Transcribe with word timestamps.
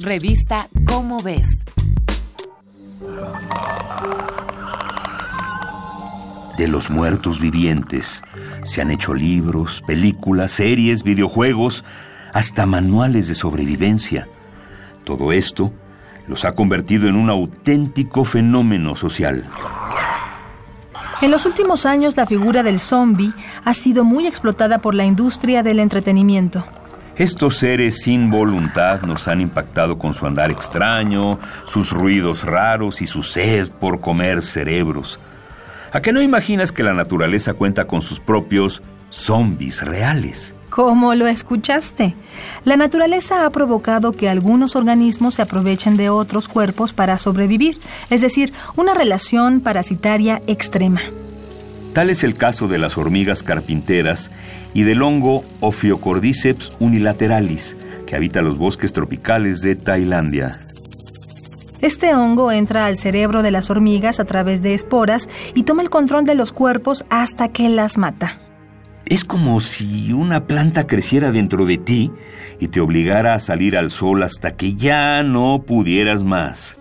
Revista 0.00 0.66
Cómo 0.86 1.22
ves. 1.22 1.64
De 6.58 6.66
los 6.66 6.90
muertos 6.90 7.38
vivientes 7.38 8.24
se 8.64 8.82
han 8.82 8.90
hecho 8.90 9.14
libros, 9.14 9.84
películas, 9.86 10.50
series, 10.50 11.04
videojuegos, 11.04 11.84
hasta 12.32 12.66
manuales 12.66 13.28
de 13.28 13.36
sobrevivencia. 13.36 14.26
Todo 15.04 15.30
esto 15.30 15.72
los 16.26 16.44
ha 16.44 16.52
convertido 16.52 17.06
en 17.06 17.14
un 17.14 17.30
auténtico 17.30 18.24
fenómeno 18.24 18.96
social. 18.96 19.48
En 21.22 21.30
los 21.30 21.46
últimos 21.46 21.86
años 21.86 22.16
la 22.16 22.26
figura 22.26 22.64
del 22.64 22.80
zombie 22.80 23.32
ha 23.64 23.74
sido 23.74 24.02
muy 24.04 24.26
explotada 24.26 24.78
por 24.78 24.96
la 24.96 25.04
industria 25.04 25.62
del 25.62 25.78
entretenimiento. 25.78 26.66
Estos 27.16 27.58
seres 27.58 28.02
sin 28.02 28.28
voluntad 28.28 29.02
nos 29.02 29.28
han 29.28 29.40
impactado 29.40 29.98
con 29.98 30.14
su 30.14 30.26
andar 30.26 30.50
extraño, 30.50 31.38
sus 31.64 31.92
ruidos 31.92 32.42
raros 32.42 33.00
y 33.02 33.06
su 33.06 33.22
sed 33.22 33.70
por 33.70 34.00
comer 34.00 34.42
cerebros. 34.42 35.20
¿A 35.92 36.02
qué 36.02 36.12
no 36.12 36.20
imaginas 36.20 36.72
que 36.72 36.82
la 36.82 36.92
naturaleza 36.92 37.54
cuenta 37.54 37.86
con 37.86 38.02
sus 38.02 38.18
propios 38.18 38.82
zombies 39.10 39.82
reales? 39.82 40.56
¿Cómo 40.70 41.14
lo 41.14 41.28
escuchaste? 41.28 42.16
La 42.64 42.76
naturaleza 42.76 43.46
ha 43.46 43.50
provocado 43.50 44.10
que 44.10 44.28
algunos 44.28 44.74
organismos 44.74 45.34
se 45.34 45.42
aprovechen 45.42 45.96
de 45.96 46.10
otros 46.10 46.48
cuerpos 46.48 46.92
para 46.92 47.16
sobrevivir, 47.18 47.78
es 48.10 48.22
decir, 48.22 48.52
una 48.74 48.92
relación 48.92 49.60
parasitaria 49.60 50.42
extrema. 50.48 51.00
Tal 51.94 52.10
es 52.10 52.24
el 52.24 52.34
caso 52.34 52.66
de 52.66 52.78
las 52.78 52.98
hormigas 52.98 53.44
carpinteras 53.44 54.32
y 54.74 54.82
del 54.82 55.00
hongo 55.00 55.44
Ophiocordyceps 55.60 56.72
unilateralis, 56.80 57.76
que 58.04 58.16
habita 58.16 58.42
los 58.42 58.58
bosques 58.58 58.92
tropicales 58.92 59.60
de 59.60 59.76
Tailandia. 59.76 60.58
Este 61.80 62.12
hongo 62.16 62.50
entra 62.50 62.86
al 62.86 62.96
cerebro 62.96 63.42
de 63.42 63.52
las 63.52 63.70
hormigas 63.70 64.18
a 64.18 64.24
través 64.24 64.60
de 64.60 64.74
esporas 64.74 65.28
y 65.54 65.62
toma 65.62 65.82
el 65.82 65.90
control 65.90 66.24
de 66.24 66.34
los 66.34 66.50
cuerpos 66.52 67.04
hasta 67.10 67.48
que 67.50 67.68
las 67.68 67.96
mata. 67.96 68.40
Es 69.06 69.24
como 69.24 69.60
si 69.60 70.12
una 70.12 70.48
planta 70.48 70.88
creciera 70.88 71.30
dentro 71.30 71.64
de 71.64 71.78
ti 71.78 72.10
y 72.58 72.68
te 72.68 72.80
obligara 72.80 73.34
a 73.34 73.38
salir 73.38 73.76
al 73.76 73.92
sol 73.92 74.24
hasta 74.24 74.56
que 74.56 74.74
ya 74.74 75.22
no 75.22 75.62
pudieras 75.64 76.24
más. 76.24 76.76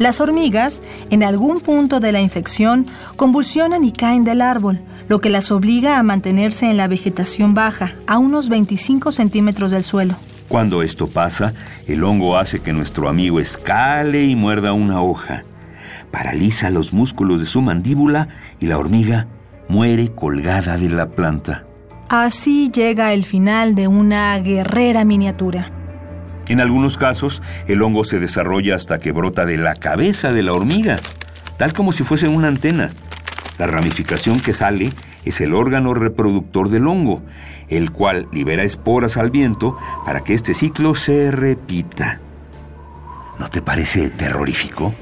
Las 0.00 0.18
hormigas, 0.18 0.80
en 1.10 1.22
algún 1.22 1.60
punto 1.60 2.00
de 2.00 2.10
la 2.10 2.22
infección, 2.22 2.86
convulsionan 3.16 3.84
y 3.84 3.92
caen 3.92 4.24
del 4.24 4.40
árbol, 4.40 4.80
lo 5.08 5.20
que 5.20 5.28
las 5.28 5.50
obliga 5.50 5.98
a 5.98 6.02
mantenerse 6.02 6.70
en 6.70 6.78
la 6.78 6.88
vegetación 6.88 7.52
baja, 7.52 7.96
a 8.06 8.16
unos 8.16 8.48
25 8.48 9.12
centímetros 9.12 9.72
del 9.72 9.82
suelo. 9.82 10.16
Cuando 10.48 10.80
esto 10.80 11.06
pasa, 11.06 11.52
el 11.86 12.02
hongo 12.02 12.38
hace 12.38 12.60
que 12.60 12.72
nuestro 12.72 13.10
amigo 13.10 13.40
escale 13.40 14.24
y 14.24 14.36
muerda 14.36 14.72
una 14.72 15.02
hoja. 15.02 15.42
Paraliza 16.10 16.70
los 16.70 16.94
músculos 16.94 17.40
de 17.40 17.46
su 17.46 17.60
mandíbula 17.60 18.28
y 18.58 18.68
la 18.68 18.78
hormiga 18.78 19.26
muere 19.68 20.08
colgada 20.14 20.78
de 20.78 20.88
la 20.88 21.10
planta. 21.10 21.64
Así 22.08 22.70
llega 22.70 23.12
el 23.12 23.26
final 23.26 23.74
de 23.74 23.86
una 23.86 24.38
guerrera 24.38 25.04
miniatura. 25.04 25.72
En 26.50 26.60
algunos 26.60 26.98
casos, 26.98 27.42
el 27.68 27.80
hongo 27.80 28.02
se 28.02 28.18
desarrolla 28.18 28.74
hasta 28.74 28.98
que 28.98 29.12
brota 29.12 29.46
de 29.46 29.56
la 29.56 29.76
cabeza 29.76 30.32
de 30.32 30.42
la 30.42 30.52
hormiga, 30.52 30.98
tal 31.58 31.72
como 31.72 31.92
si 31.92 32.02
fuese 32.02 32.26
una 32.26 32.48
antena. 32.48 32.90
La 33.56 33.68
ramificación 33.68 34.40
que 34.40 34.52
sale 34.52 34.90
es 35.24 35.40
el 35.40 35.54
órgano 35.54 35.94
reproductor 35.94 36.68
del 36.68 36.88
hongo, 36.88 37.22
el 37.68 37.92
cual 37.92 38.26
libera 38.32 38.64
esporas 38.64 39.16
al 39.16 39.30
viento 39.30 39.78
para 40.04 40.24
que 40.24 40.34
este 40.34 40.52
ciclo 40.52 40.96
se 40.96 41.30
repita. 41.30 42.18
¿No 43.38 43.48
te 43.48 43.62
parece 43.62 44.10
terrorífico? 44.10 44.92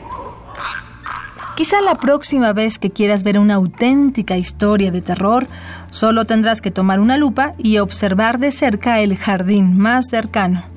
Quizá 1.57 1.81
la 1.81 1.95
próxima 1.95 2.53
vez 2.53 2.79
que 2.79 2.91
quieras 2.91 3.25
ver 3.25 3.39
una 3.39 3.55
auténtica 3.55 4.37
historia 4.37 4.91
de 4.91 5.01
terror, 5.01 5.47
solo 5.91 6.27
tendrás 6.27 6.61
que 6.61 6.71
tomar 6.71 7.01
una 7.01 7.17
lupa 7.17 7.55
y 7.57 7.79
observar 7.79 8.39
de 8.39 8.53
cerca 8.53 9.01
el 9.01 9.17
jardín 9.17 9.79
más 9.79 10.09
cercano. 10.11 10.77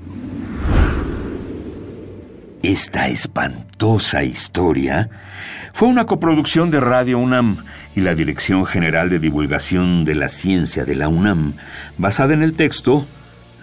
Esta 2.63 3.07
espantosa 3.07 4.23
historia 4.23 5.09
fue 5.73 5.87
una 5.87 6.05
coproducción 6.05 6.69
de 6.69 6.79
Radio 6.79 7.17
UNAM 7.17 7.65
y 7.95 8.01
la 8.01 8.13
Dirección 8.13 8.67
General 8.67 9.09
de 9.09 9.17
Divulgación 9.17 10.05
de 10.05 10.13
la 10.13 10.29
Ciencia 10.29 10.85
de 10.85 10.93
la 10.93 11.07
UNAM, 11.07 11.55
basada 11.97 12.35
en 12.35 12.43
el 12.43 12.53
texto 12.53 13.07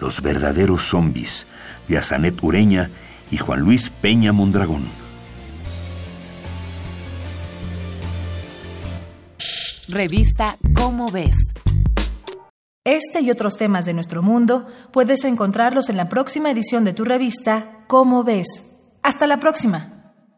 Los 0.00 0.20
verdaderos 0.20 0.82
zombies 0.82 1.46
de 1.86 1.96
Azanet 1.96 2.42
Ureña 2.42 2.90
y 3.30 3.36
Juan 3.36 3.60
Luis 3.60 3.88
Peña 3.88 4.32
Mondragón. 4.32 4.86
Revista 9.88 10.56
Cómo 10.74 11.06
ves. 11.12 11.36
Este 12.84 13.20
y 13.20 13.30
otros 13.30 13.56
temas 13.56 13.84
de 13.84 13.94
nuestro 13.94 14.22
mundo 14.22 14.66
puedes 14.92 15.22
encontrarlos 15.24 15.88
en 15.88 15.96
la 15.96 16.08
próxima 16.08 16.50
edición 16.50 16.84
de 16.84 16.94
tu 16.94 17.04
revista 17.04 17.84
Cómo 17.86 18.24
ves. 18.24 18.67
Hasta 19.02 19.26
la 19.26 19.38
próxima. 19.38 19.97